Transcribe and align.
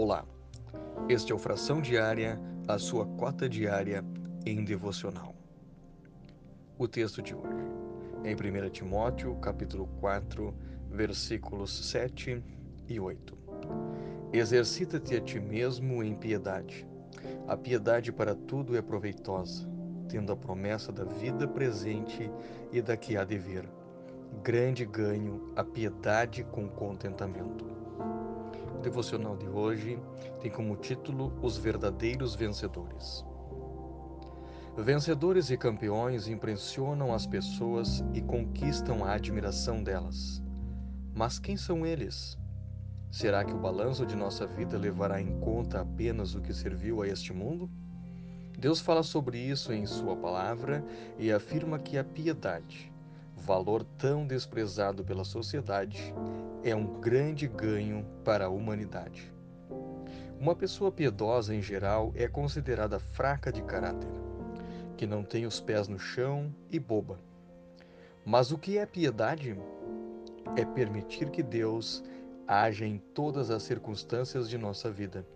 Olá, 0.00 0.24
este 1.08 1.32
é 1.32 1.34
o 1.34 1.38
Fração 1.40 1.80
Diária, 1.80 2.40
a 2.68 2.78
sua 2.78 3.04
cota 3.04 3.48
diária 3.48 4.04
em 4.46 4.64
devocional. 4.64 5.34
O 6.78 6.86
texto 6.86 7.20
de 7.20 7.34
hoje 7.34 7.66
é 8.22 8.30
em 8.30 8.36
1 8.36 8.70
Timóteo, 8.70 9.34
capítulo 9.40 9.88
4, 9.98 10.54
versículos 10.88 11.90
7 11.90 12.40
e 12.86 13.00
8. 13.00 13.36
Exercita-te 14.32 15.16
a 15.16 15.20
ti 15.20 15.40
mesmo 15.40 16.00
em 16.00 16.14
piedade. 16.14 16.86
A 17.48 17.56
piedade 17.56 18.12
para 18.12 18.36
tudo 18.36 18.76
é 18.76 18.80
proveitosa, 18.80 19.68
tendo 20.08 20.30
a 20.30 20.36
promessa 20.36 20.92
da 20.92 21.02
vida 21.02 21.48
presente 21.48 22.30
e 22.70 22.80
da 22.80 22.96
que 22.96 23.16
há 23.16 23.24
de 23.24 23.36
vir. 23.36 23.68
Grande 24.44 24.86
ganho 24.86 25.52
a 25.56 25.64
piedade 25.64 26.44
com 26.44 26.68
contentamento. 26.68 27.77
O 28.78 28.80
devocional 28.80 29.36
de 29.36 29.48
hoje 29.48 29.98
tem 30.40 30.52
como 30.52 30.76
título 30.76 31.36
Os 31.42 31.58
Verdadeiros 31.58 32.36
Vencedores. 32.36 33.24
Vencedores 34.76 35.50
e 35.50 35.56
campeões 35.56 36.28
impressionam 36.28 37.12
as 37.12 37.26
pessoas 37.26 38.04
e 38.14 38.22
conquistam 38.22 39.04
a 39.04 39.14
admiração 39.14 39.82
delas. 39.82 40.40
Mas 41.12 41.40
quem 41.40 41.56
são 41.56 41.84
eles? 41.84 42.38
Será 43.10 43.44
que 43.44 43.52
o 43.52 43.58
balanço 43.58 44.06
de 44.06 44.14
nossa 44.14 44.46
vida 44.46 44.78
levará 44.78 45.20
em 45.20 45.40
conta 45.40 45.80
apenas 45.80 46.36
o 46.36 46.40
que 46.40 46.54
serviu 46.54 47.02
a 47.02 47.08
este 47.08 47.32
mundo? 47.32 47.68
Deus 48.56 48.78
fala 48.78 49.02
sobre 49.02 49.38
isso 49.38 49.72
em 49.72 49.86
Sua 49.86 50.14
palavra 50.14 50.84
e 51.18 51.32
afirma 51.32 51.80
que 51.80 51.98
a 51.98 52.04
piedade, 52.04 52.92
valor 53.38 53.84
tão 53.96 54.26
desprezado 54.26 55.04
pela 55.04 55.24
sociedade, 55.24 56.14
é 56.62 56.74
um 56.74 57.00
grande 57.00 57.46
ganho 57.46 58.04
para 58.24 58.46
a 58.46 58.50
humanidade. 58.50 59.32
Uma 60.40 60.54
pessoa 60.54 60.92
piedosa, 60.92 61.54
em 61.54 61.62
geral, 61.62 62.12
é 62.14 62.28
considerada 62.28 62.98
fraca 62.98 63.50
de 63.50 63.62
caráter, 63.62 64.08
que 64.96 65.06
não 65.06 65.22
tem 65.22 65.46
os 65.46 65.60
pés 65.60 65.88
no 65.88 65.98
chão 65.98 66.54
e 66.70 66.78
boba. 66.78 67.18
Mas 68.24 68.52
o 68.52 68.58
que 68.58 68.78
é 68.78 68.84
piedade? 68.84 69.58
É 70.56 70.64
permitir 70.64 71.30
que 71.30 71.42
Deus 71.42 72.04
haja 72.46 72.84
em 72.86 72.98
todas 72.98 73.50
as 73.50 73.62
circunstâncias 73.62 74.48
de 74.48 74.58
nossa 74.58 74.90
vida, 74.90 75.26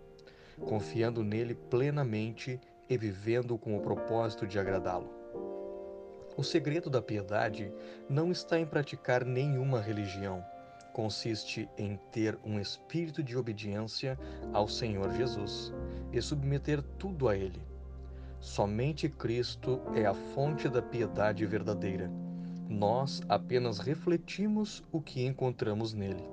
confiando 0.61 1.23
nele 1.23 1.55
plenamente 1.55 2.61
e 2.89 2.97
vivendo 2.97 3.57
com 3.59 3.77
o 3.77 3.81
propósito 3.81 4.47
de 4.47 4.59
agradá-lo. 4.59 5.11
O 6.37 6.43
segredo 6.43 6.89
da 6.89 7.03
piedade 7.03 7.71
não 8.09 8.33
está 8.33 8.59
em 8.59 8.65
praticar 8.65 9.25
nenhuma 9.25 9.81
religião. 9.81 10.43
Consiste 10.93 11.69
em 11.77 11.99
ter 12.11 12.39
um 12.45 12.59
espírito 12.59 13.23
de 13.23 13.37
obediência 13.37 14.19
ao 14.53 14.67
Senhor 14.67 15.13
Jesus 15.13 15.73
e 16.13 16.21
submeter 16.21 16.83
tudo 16.99 17.29
a 17.29 17.37
Ele. 17.37 17.61
Somente 18.41 19.09
Cristo 19.09 19.81
é 19.95 20.07
a 20.07 20.15
fonte 20.15 20.69
da 20.69 20.83
piedade 20.83 21.45
verdadeira. 21.47 22.11
Nós 22.69 23.21
apenas 23.29 23.79
refletimos 23.79 24.83
o 24.91 25.01
que 25.01 25.25
encontramos 25.25 25.93
nele. 25.93 26.25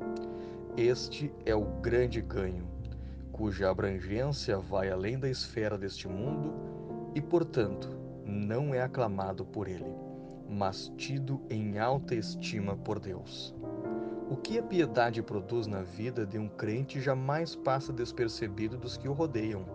Este 0.78 1.32
é 1.46 1.54
o 1.54 1.66
grande 1.82 2.22
ganho, 2.22 2.68
cuja 3.32 3.70
abrangência 3.70 4.58
vai 4.58 4.90
além 4.90 5.20
da 5.20 5.30
esfera 5.30 5.78
deste 5.78 6.08
mundo 6.08 6.54
e, 7.14 7.22
portanto, 7.22 7.90
não 8.30 8.74
é 8.74 8.82
aclamado 8.82 9.44
por 9.46 9.68
ele, 9.68 9.94
mas 10.48 10.92
tido 10.96 11.42
em 11.50 11.80
alta 11.80 12.16
estima 12.16 12.78
por 12.78 13.00
Deus. 13.00 13.56
O 14.30 14.38
que 14.38 14.60
a 14.60 14.64
piedade 14.64 15.24
produz 15.24 15.66
na 15.66 15.82
vida 15.82 16.26
de 16.26 16.38
um 16.38 16.48
crente 16.48 17.02
jamais 17.02 17.56
passa 17.56 17.92
despercebido 17.92 18.78
dos 18.78 18.96
que 18.96 19.10
o 19.10 19.14
rodeiam. 19.14 19.66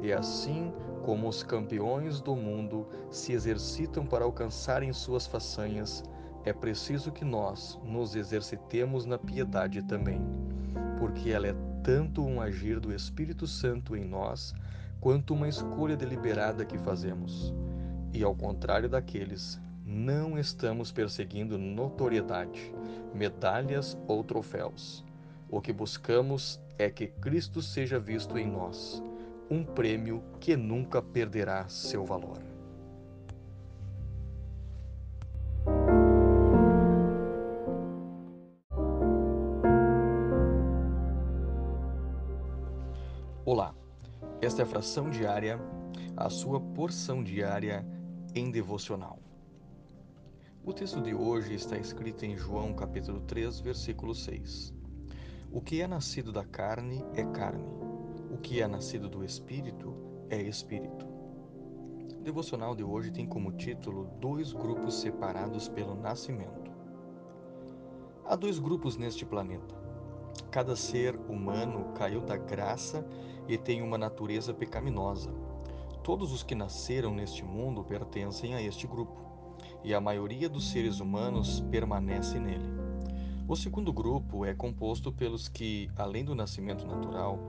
E 0.00 0.12
assim 0.12 0.72
como 1.04 1.28
os 1.28 1.44
campeões 1.44 2.20
do 2.20 2.34
mundo 2.34 2.88
se 3.10 3.32
exercitam 3.32 4.04
para 4.04 4.24
alcançarem 4.24 4.92
suas 4.92 5.26
façanhas, 5.26 6.02
é 6.44 6.52
preciso 6.52 7.12
que 7.12 7.24
nós 7.24 7.78
nos 7.84 8.16
exercitemos 8.16 9.06
na 9.06 9.18
piedade 9.18 9.82
também, 9.82 10.20
porque 10.98 11.30
ela 11.30 11.46
é 11.46 11.54
tanto 11.82 12.24
um 12.24 12.40
agir 12.40 12.80
do 12.80 12.92
Espírito 12.92 13.46
Santo 13.46 13.94
em 13.94 14.04
nós, 14.04 14.52
quanto 15.00 15.34
uma 15.34 15.48
escolha 15.48 15.96
deliberada 15.96 16.64
que 16.64 16.76
fazemos. 16.78 17.54
E 18.16 18.24
ao 18.24 18.34
contrário 18.34 18.88
daqueles, 18.88 19.60
não 19.84 20.38
estamos 20.38 20.90
perseguindo 20.90 21.58
notoriedade, 21.58 22.74
medalhas 23.12 23.94
ou 24.08 24.24
troféus. 24.24 25.04
O 25.50 25.60
que 25.60 25.70
buscamos 25.70 26.58
é 26.78 26.88
que 26.88 27.08
Cristo 27.08 27.60
seja 27.60 28.00
visto 28.00 28.38
em 28.38 28.50
nós, 28.50 29.02
um 29.50 29.62
prêmio 29.62 30.24
que 30.40 30.56
nunca 30.56 31.02
perderá 31.02 31.68
seu 31.68 32.06
valor. 32.06 32.38
Olá, 43.44 43.74
esta 44.40 44.62
é 44.62 44.64
a 44.64 44.66
fração 44.66 45.10
diária, 45.10 45.60
a 46.16 46.30
sua 46.30 46.58
porção 46.58 47.22
diária 47.22 47.84
em 48.38 48.50
devocional. 48.50 49.18
O 50.62 50.70
texto 50.70 51.00
de 51.00 51.14
hoje 51.14 51.54
está 51.54 51.78
escrito 51.78 52.26
em 52.26 52.36
João 52.36 52.74
capítulo 52.74 53.20
3, 53.22 53.60
versículo 53.60 54.14
6. 54.14 54.74
O 55.50 55.58
que 55.62 55.80
é 55.80 55.86
nascido 55.86 56.30
da 56.30 56.44
carne 56.44 57.02
é 57.14 57.24
carne, 57.24 57.64
o 58.30 58.36
que 58.36 58.60
é 58.60 58.68
nascido 58.68 59.08
do 59.08 59.24
espírito 59.24 59.96
é 60.28 60.42
espírito. 60.42 61.06
O 62.18 62.22
devocional 62.22 62.74
de 62.74 62.84
hoje 62.84 63.10
tem 63.10 63.26
como 63.26 63.52
título 63.52 64.10
Dois 64.20 64.52
grupos 64.52 65.00
separados 65.00 65.66
pelo 65.66 65.94
nascimento. 65.94 66.70
Há 68.26 68.36
dois 68.36 68.58
grupos 68.58 68.98
neste 68.98 69.24
planeta. 69.24 69.74
Cada 70.50 70.76
ser 70.76 71.16
humano 71.16 71.94
caiu 71.94 72.20
da 72.20 72.36
graça 72.36 73.06
e 73.48 73.56
tem 73.56 73.80
uma 73.80 73.96
natureza 73.96 74.52
pecaminosa 74.52 75.45
Todos 76.06 76.32
os 76.32 76.44
que 76.44 76.54
nasceram 76.54 77.12
neste 77.12 77.44
mundo 77.44 77.82
pertencem 77.82 78.54
a 78.54 78.62
este 78.62 78.86
grupo, 78.86 79.20
e 79.82 79.92
a 79.92 80.00
maioria 80.00 80.48
dos 80.48 80.70
seres 80.70 81.00
humanos 81.00 81.58
permanece 81.68 82.38
nele. 82.38 82.70
O 83.48 83.56
segundo 83.56 83.92
grupo 83.92 84.44
é 84.44 84.54
composto 84.54 85.10
pelos 85.10 85.48
que, 85.48 85.90
além 85.96 86.24
do 86.24 86.32
nascimento 86.32 86.86
natural, 86.86 87.40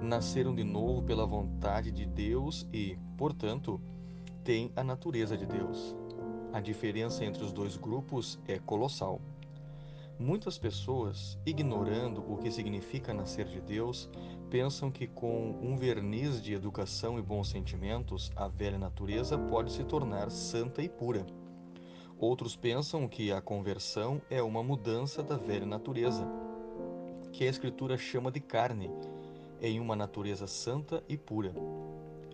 nasceram 0.00 0.54
de 0.54 0.64
novo 0.64 1.02
pela 1.02 1.26
vontade 1.26 1.92
de 1.92 2.06
Deus 2.06 2.66
e, 2.72 2.96
portanto, 3.18 3.78
têm 4.42 4.72
a 4.74 4.82
natureza 4.82 5.36
de 5.36 5.44
Deus. 5.44 5.94
A 6.54 6.60
diferença 6.60 7.22
entre 7.22 7.44
os 7.44 7.52
dois 7.52 7.76
grupos 7.76 8.38
é 8.48 8.58
colossal. 8.58 9.20
Muitas 10.18 10.56
pessoas, 10.56 11.38
ignorando 11.44 12.24
o 12.26 12.38
que 12.38 12.50
significa 12.50 13.12
nascer 13.12 13.44
de 13.44 13.60
Deus, 13.60 14.08
pensam 14.48 14.90
que 14.90 15.06
com 15.06 15.50
um 15.60 15.76
verniz 15.76 16.40
de 16.42 16.54
educação 16.54 17.18
e 17.18 17.22
bons 17.22 17.50
sentimentos, 17.50 18.32
a 18.34 18.48
velha 18.48 18.78
natureza 18.78 19.36
pode 19.36 19.70
se 19.70 19.84
tornar 19.84 20.30
santa 20.30 20.82
e 20.82 20.88
pura. 20.88 21.26
Outros 22.18 22.56
pensam 22.56 23.06
que 23.06 23.30
a 23.30 23.42
conversão 23.42 24.22
é 24.30 24.42
uma 24.42 24.62
mudança 24.62 25.22
da 25.22 25.36
velha 25.36 25.66
natureza, 25.66 26.26
que 27.30 27.44
a 27.44 27.50
Escritura 27.50 27.98
chama 27.98 28.32
de 28.32 28.40
carne, 28.40 28.90
em 29.60 29.78
uma 29.78 29.94
natureza 29.94 30.46
santa 30.46 31.04
e 31.06 31.18
pura. 31.18 31.52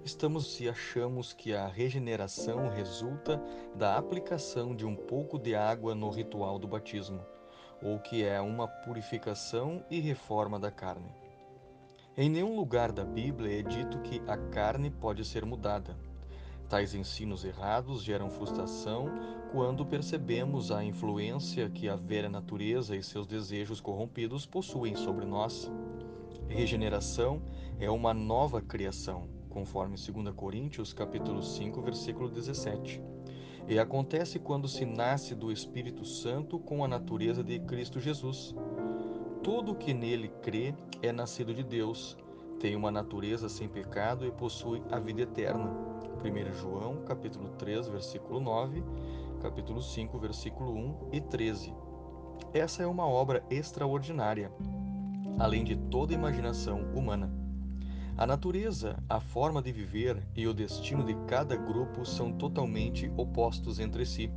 Estamos 0.04 0.54
se 0.54 0.68
achamos 0.68 1.32
que 1.32 1.52
a 1.52 1.66
regeneração 1.66 2.68
resulta 2.68 3.42
da 3.74 3.96
aplicação 3.96 4.72
de 4.72 4.86
um 4.86 4.94
pouco 4.94 5.36
de 5.36 5.56
água 5.56 5.96
no 5.96 6.10
ritual 6.10 6.60
do 6.60 6.68
batismo 6.68 7.26
ou 7.82 7.98
que 7.98 8.24
é 8.24 8.40
uma 8.40 8.68
purificação 8.68 9.84
e 9.90 10.00
reforma 10.00 10.58
da 10.58 10.70
carne. 10.70 11.10
Em 12.16 12.28
nenhum 12.28 12.54
lugar 12.56 12.92
da 12.92 13.04
Bíblia 13.04 13.60
é 13.60 13.62
dito 13.62 13.98
que 14.00 14.22
a 14.26 14.36
carne 14.36 14.90
pode 14.90 15.24
ser 15.24 15.44
mudada. 15.44 15.96
Tais 16.68 16.94
ensinos 16.94 17.44
errados 17.44 18.02
geram 18.02 18.30
frustração 18.30 19.06
quando 19.50 19.84
percebemos 19.84 20.70
a 20.70 20.82
influência 20.82 21.68
que 21.68 21.88
a 21.88 21.96
velha 21.96 22.30
natureza 22.30 22.96
e 22.96 23.02
seus 23.02 23.26
desejos 23.26 23.80
corrompidos 23.80 24.46
possuem 24.46 24.94
sobre 24.94 25.26
nós. 25.26 25.70
Regeneração 26.48 27.42
é 27.78 27.90
uma 27.90 28.14
nova 28.14 28.60
criação, 28.60 29.28
conforme 29.48 29.96
2 29.96 30.34
Coríntios 30.34 30.92
capítulo 30.92 31.42
5, 31.42 31.82
versículo 31.82 32.30
17. 32.30 33.02
E 33.68 33.78
acontece 33.78 34.38
quando 34.38 34.68
se 34.68 34.84
nasce 34.84 35.34
do 35.34 35.52
Espírito 35.52 36.04
Santo 36.04 36.58
com 36.58 36.84
a 36.84 36.88
natureza 36.88 37.42
de 37.44 37.60
Cristo 37.60 38.00
Jesus. 38.00 38.54
Tudo 39.42 39.74
que 39.74 39.94
nele 39.94 40.28
crê 40.42 40.74
é 41.00 41.12
nascido 41.12 41.54
de 41.54 41.62
Deus, 41.62 42.16
tem 42.60 42.76
uma 42.76 42.90
natureza 42.90 43.48
sem 43.48 43.68
pecado 43.68 44.26
e 44.26 44.30
possui 44.30 44.82
a 44.90 44.98
vida 44.98 45.22
eterna. 45.22 45.70
1 46.22 46.52
João, 46.52 47.02
capítulo 47.04 47.48
3, 47.50 47.88
versículo 47.88 48.38
9, 48.38 48.84
capítulo 49.40 49.82
5, 49.82 50.18
versículo 50.18 50.72
1 50.72 51.08
e 51.12 51.20
13. 51.20 51.74
Essa 52.54 52.82
é 52.84 52.86
uma 52.86 53.06
obra 53.06 53.44
extraordinária, 53.50 54.52
além 55.38 55.64
de 55.64 55.74
toda 55.74 56.14
imaginação 56.14 56.82
humana. 56.94 57.41
A 58.16 58.26
natureza, 58.26 59.02
a 59.08 59.18
forma 59.18 59.62
de 59.62 59.72
viver 59.72 60.22
e 60.36 60.46
o 60.46 60.52
destino 60.52 61.02
de 61.02 61.14
cada 61.26 61.56
grupo 61.56 62.04
são 62.04 62.30
totalmente 62.30 63.10
opostos 63.16 63.78
entre 63.78 64.04
si. 64.04 64.30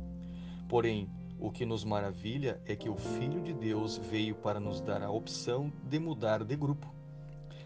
Porém, 0.66 1.10
o 1.38 1.50
que 1.50 1.66
nos 1.66 1.84
maravilha 1.84 2.60
é 2.64 2.74
que 2.74 2.88
o 2.88 2.96
Filho 2.96 3.42
de 3.42 3.52
Deus 3.52 3.98
veio 3.98 4.34
para 4.34 4.58
nos 4.58 4.80
dar 4.80 5.02
a 5.02 5.10
opção 5.10 5.70
de 5.84 5.98
mudar 5.98 6.42
de 6.42 6.56
grupo. 6.56 6.92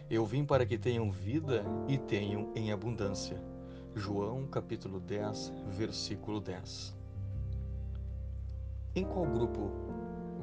Eu 0.09 0.25
vim 0.25 0.43
para 0.43 0.65
que 0.65 0.77
tenham 0.77 1.09
vida 1.09 1.63
e 1.87 1.97
tenham 1.97 2.51
em 2.53 2.73
abundância. 2.73 3.41
João 3.95 4.45
capítulo 4.45 4.99
10, 4.99 5.53
versículo 5.69 6.41
10. 6.41 6.93
Em 8.93 9.05
qual 9.05 9.25
grupo 9.25 9.71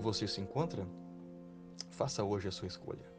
você 0.00 0.26
se 0.26 0.41
encontra? 0.41 0.87
Faça 1.91 2.25
hoje 2.25 2.49
a 2.49 2.50
sua 2.50 2.69
escolha. 2.69 3.18